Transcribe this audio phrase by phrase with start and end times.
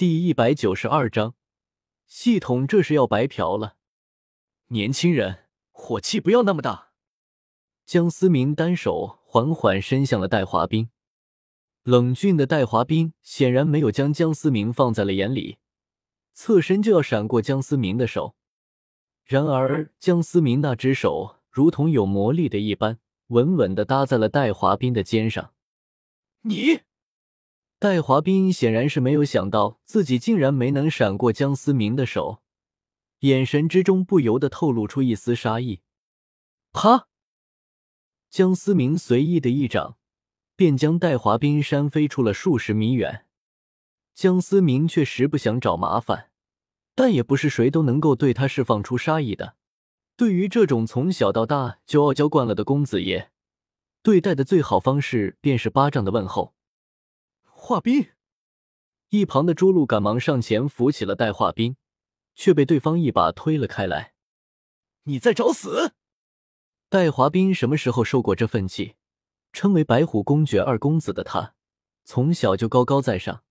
[0.00, 1.34] 第一百九十二章，
[2.06, 3.76] 系统这是要白嫖了。
[4.68, 5.40] 年轻人，
[5.72, 6.92] 火气不要那么大。
[7.84, 10.88] 江思明单手缓缓伸向了戴华斌，
[11.82, 15.58] 冷峻的戴华斌显然没有将江思明放在了眼里，
[16.32, 18.34] 侧身就要闪过江思明的手。
[19.26, 25.52] 然而，江思明那只手如同有魔力的一般，稳稳的搭在了戴华斌的肩上。
[26.40, 26.80] 你。
[27.80, 32.42] 戴华斌显然是没有想到自己竟然没能闪过江思明的手，
[33.20, 35.80] 眼神之中不由得透露出一丝杀意。
[36.74, 37.08] 啪！
[38.28, 39.96] 江思明随意的一掌，
[40.54, 43.24] 便将戴华斌扇飞出了数十米远。
[44.14, 46.28] 江思明却实不想找麻烦，
[46.94, 49.56] 但也不是谁都能够对他释放出杀意的。
[50.16, 53.30] 对于这种从小到大就傲娇惯了的公子爷，
[54.02, 56.54] 对待的最好方式便是巴掌的问候。
[57.70, 58.08] 华斌，
[59.10, 61.76] 一旁的朱露赶忙上前扶起了戴华斌，
[62.34, 64.12] 却被对方一把推了开来。
[65.04, 65.92] 你在找死！
[66.88, 68.96] 戴华斌什么时候受过这份气？
[69.52, 71.54] 称为白虎公爵二公子的他，
[72.02, 73.44] 从小就高高在上。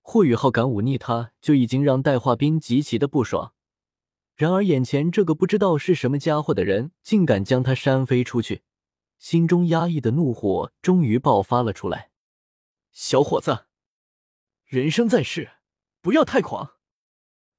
[0.00, 3.52] 霍雨浩敢忤逆他，就已经让戴华斌极其的不爽。
[4.36, 8.62] 然而眼前这个不知道是什么家伙的人，竟敢将他扇飞出去，
[9.18, 12.12] 心中压抑的怒火终于爆发了出来。
[12.96, 13.66] 小伙子，
[14.66, 15.50] 人生在世，
[16.00, 16.74] 不要太狂。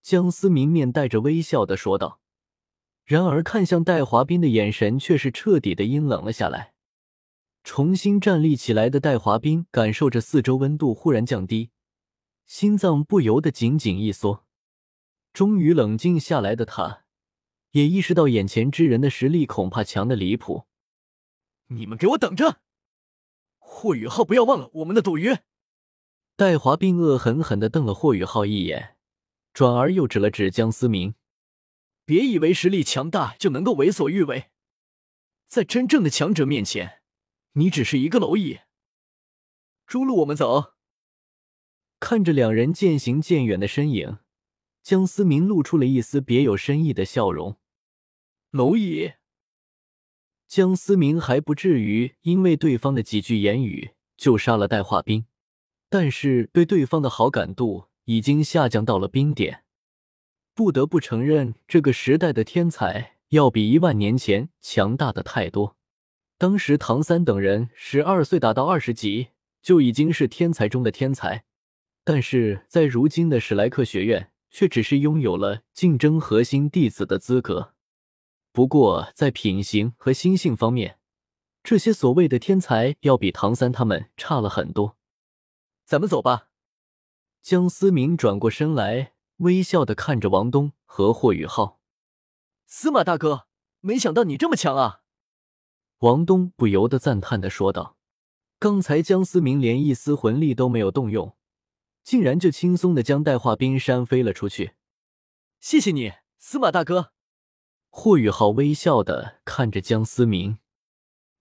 [0.00, 2.22] 江思明面带着微笑的说道。
[3.04, 6.72] 然而看向戴华斌的眼神却是彻底的阴冷了下来。
[7.62, 11.72] 重新站立起来的戴华斌感受着四周温度忽然降低，
[12.46, 14.46] 心脏不由得紧紧一缩。
[15.34, 17.04] 终于冷静下来的他，
[17.72, 20.66] 也意识到眼前之人的实力恐怕强的离谱。
[21.66, 22.62] 你们给我等着！
[23.78, 25.44] 霍雨浩，不要忘了我们的赌约。
[26.34, 28.96] 戴华并恶狠狠地瞪了霍雨浩一眼，
[29.52, 31.14] 转而又指了指江思明
[32.04, 34.50] ：“别以为实力强大就能够为所欲为，
[35.46, 37.02] 在真正的强者面前，
[37.52, 38.58] 你只是一个蝼蚁。”
[39.86, 40.74] 朱路，我们走。
[42.00, 44.18] 看着两人渐行渐远的身影，
[44.82, 47.60] 江思明露出了一丝别有深意的笑容
[48.50, 49.12] ：“蝼蚁。”
[50.48, 55.26] 江思明还不至于因为对方的几句言语就杀了戴化兵，
[55.90, 59.64] 但是对对方的好感度已经下降到了冰点。
[60.54, 65.76] 不得不承认，这个时代的天才要比一万年前强大的太多。
[66.38, 69.28] 当时唐三等人十二岁打到二十级
[69.60, 71.44] 就已经是天才中的天才，
[72.04, 77.74] 但是在如今的史莱克学院，却只是拥有了竞争核心弟子的资格。
[78.58, 80.98] 不过，在品行和心性方面，
[81.62, 84.96] 这些所谓的天才要比唐三他们差了很多。
[85.84, 86.48] 咱们走吧。
[87.40, 91.78] 江思明转过身来，微笑的看着王东和霍雨浩。
[92.66, 93.46] 司马大哥，
[93.78, 95.02] 没想到你这么强啊！
[95.98, 97.96] 王东不由得赞叹的说道。
[98.58, 101.36] 刚才江思明连一丝魂力都没有动用，
[102.02, 104.72] 竟然就轻松的将带化冰扇飞了出去。
[105.60, 107.12] 谢谢你，司马大哥。
[107.90, 110.58] 霍雨浩微笑的看着江思明，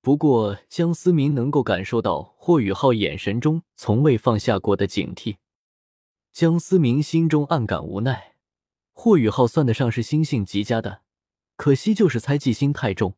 [0.00, 5.36] 不过江思明能够感受到霍雨浩眼神中从未放下过的警惕。
[6.32, 8.36] 江思明心中暗感无奈，
[8.92, 11.02] 霍雨浩算得上是心性极佳的，
[11.56, 13.16] 可惜就是猜忌心太重。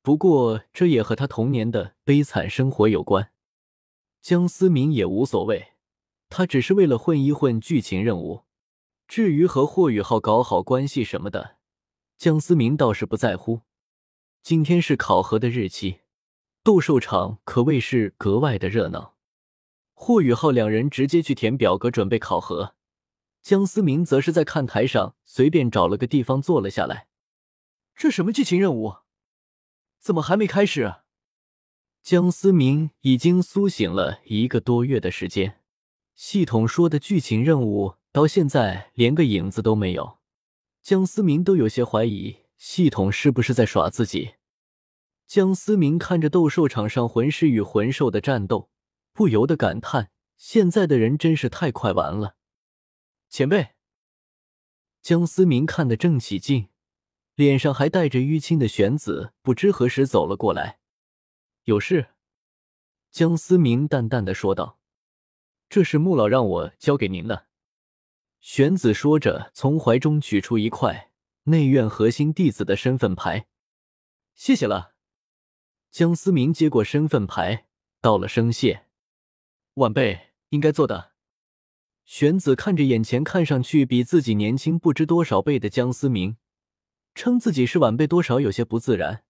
[0.00, 3.30] 不过这也和他童年的悲惨生活有关。
[4.20, 5.74] 江思明也无所谓，
[6.28, 8.44] 他只是为了混一混剧情任务，
[9.06, 11.56] 至于和霍雨浩搞好关系什么的。
[12.22, 13.62] 江思明倒是不在乎。
[14.44, 16.02] 今天是考核的日期，
[16.62, 19.16] 斗兽场可谓是格外的热闹。
[19.92, 22.76] 霍雨浩两人直接去填表格准备考核，
[23.42, 27.08] 江思明则是在看台上随便找了个地方坐了下来。
[27.96, 28.98] 这什么剧情任务？
[29.98, 30.94] 怎么还没开始？
[32.04, 35.58] 江思明已经苏醒了一个多月的时间，
[36.14, 40.21] 系统说的剧情任务到现在连个影子都没有。
[40.82, 44.34] 江思明都有些怀疑系统是不是在耍自己。
[45.28, 48.68] 江思明看着斗兽场上魂师与魂兽的战斗，
[49.12, 52.36] 不由得感叹：现在的人真是太快完了。
[53.28, 53.74] 前辈，
[55.00, 56.68] 江思明看得正起劲，
[57.36, 60.80] 脸上还带着淤青的玄子不知何时走了过来。
[61.64, 62.08] 有事？
[63.12, 64.80] 江思明淡淡的说道
[65.70, 67.46] ：“这是穆老让我交给您的。”
[68.42, 71.12] 玄子说着，从怀中取出一块
[71.44, 73.46] 内院核心弟子的身份牌。
[74.34, 74.96] 谢谢了。
[75.92, 77.68] 江思明接过身份牌，
[78.00, 78.88] 道了声谢。
[79.74, 81.12] 晚辈应该做的。
[82.04, 86.36] 玄子看着眼前看上去比自己年轻不知多少倍的江思明，
[87.14, 89.24] 称自己是晚辈，多少有些不自然。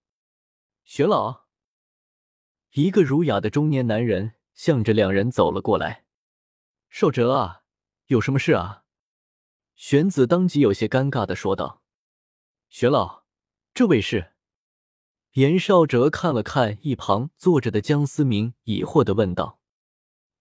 [0.84, 1.44] 玄老，
[2.70, 6.06] 一个儒雅的中年男人向着两人走了过来。
[6.88, 7.64] 少哲啊，
[8.06, 8.81] 有什么事啊？
[9.84, 11.82] 玄子当即有些尴尬的说道
[12.70, 13.24] ：“玄老，
[13.74, 14.34] 这位是？”
[15.34, 19.58] 严少哲看了看一旁坐着的江思明，疑惑的问道。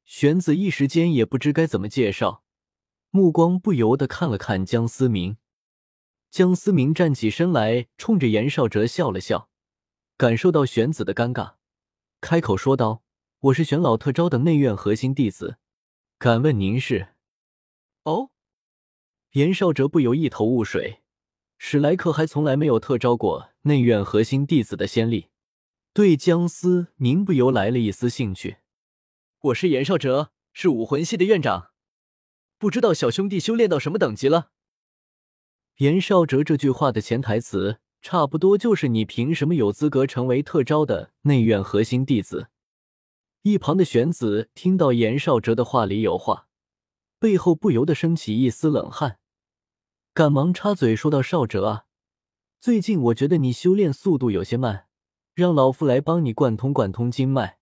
[0.06, 2.44] 玄子一时间也不知该怎么介绍，
[3.10, 5.38] 目光不由得看了看江思明。
[6.30, 9.50] 江思明站起身来，冲着严少哲笑了笑，
[10.18, 11.56] 感受到玄子的尴尬，
[12.22, 13.04] 开口说道
[13.50, 15.58] ：“我是玄老特招的内院核心弟子，
[16.20, 17.16] 敢问您是？”
[18.06, 18.31] 哦，
[19.32, 21.04] 严少哲不由一头雾水。
[21.58, 25.28] 史莱克还从来没有特招过内院核心弟子的先例，
[25.94, 28.58] 对江思明不由来了一丝兴趣。
[29.40, 31.70] 我是严少哲，是武魂系的院长，
[32.58, 34.50] 不知道小兄弟修炼到什么等级了？
[35.78, 42.50] 严少哲这句话的潜台词，差不多就是你凭什么有资格成为特招的内院核心弟子？
[43.44, 46.50] 一旁的玄子听到严少哲的话里有话，
[47.18, 49.20] 背后不由得升起一丝冷汗，
[50.14, 51.86] 赶忙插嘴说道：“少哲啊，
[52.60, 54.88] 最近我觉得你修炼速度有些慢，
[55.34, 57.60] 让老夫来帮你贯通贯通经脉。”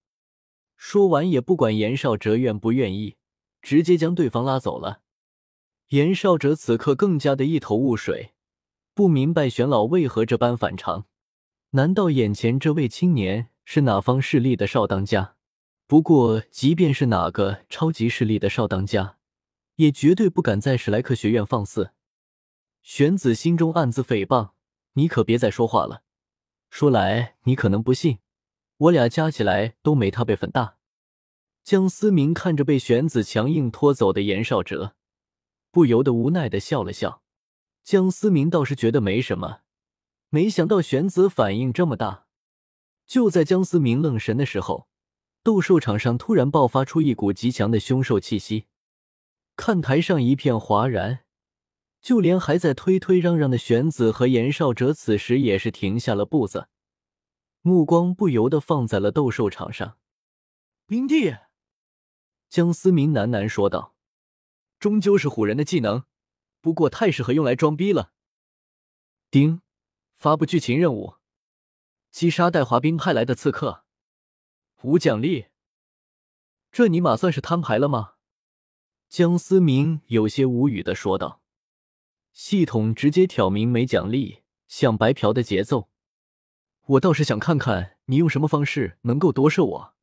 [0.76, 3.18] 说完，也不管严少哲愿不愿意，
[3.62, 5.02] 直接将对方拉走了。
[5.90, 8.34] 严少哲此刻更加的一头雾水，
[8.96, 11.06] 不明白玄老为何这般反常。
[11.72, 15.36] 难道眼前这位青年是哪方势力的少当家？
[15.86, 19.18] 不过，即便是哪个超级势力的少当家，
[19.76, 21.92] 也绝对不敢在史莱克学院放肆。
[22.92, 24.54] 玄子心中暗自诽谤
[24.94, 26.02] ：“你可别再说话了，
[26.72, 28.18] 说来你可能不信。”
[28.78, 30.78] 我俩加起来都没他辈分大。
[31.64, 34.96] 江思明看着被玄子强硬拖走的严少哲，
[35.70, 37.22] 不由得无奈的笑了笑。
[37.84, 39.60] 江思明倒是觉得没什么，
[40.30, 42.26] 没想到玄子反应这么大。
[43.06, 44.88] 就在江思明愣神的时候，
[45.44, 48.66] 斗兽场上突然爆发出一股极强的凶兽气息，
[49.56, 51.20] 看台上一片哗然，
[52.02, 56.70] 就连还在推推嚷嚷的玄子和严少哲此时也是停下了步子。
[57.62, 59.98] 目光不由得放在了斗兽场上。
[60.88, 61.36] 冰帝，
[62.48, 63.96] 江思明喃喃说道
[64.80, 66.06] ：“终究是唬人的技能，
[66.62, 68.14] 不过太适合用来装逼了。”
[69.30, 69.62] 丁，
[70.16, 71.16] 发布剧情任务：
[72.10, 73.84] 击杀带滑冰派来的刺客，
[74.82, 75.48] 无奖励。
[76.72, 78.14] 这尼玛算是摊牌了吗？
[79.10, 81.39] 江思明有些无语的说道
[82.42, 85.90] ：“系统直接挑明没奖励，像白嫖的节奏。”
[86.88, 89.94] 我倒是想看看你用什么方式能够夺舍我。”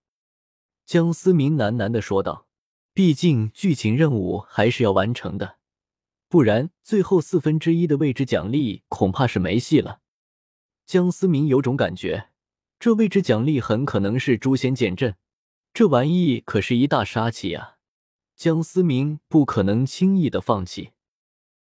[0.85, 2.47] 江思明喃喃的说道
[2.93, 5.57] ，“毕竟剧情任务还是要完成的，
[6.29, 10.01] 不然最后四分之一的位置奖励恐怕是没戏了。”
[10.85, 12.29] 江思明有种感觉，
[12.79, 15.17] 这位置奖励很可能是诛仙剑阵，
[15.73, 17.79] 这玩意可是一大杀器啊！
[18.37, 20.91] 江思明不可能轻易的放弃。